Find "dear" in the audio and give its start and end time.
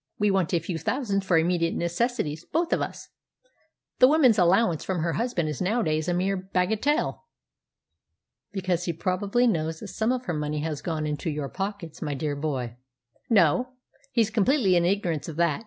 12.15-12.35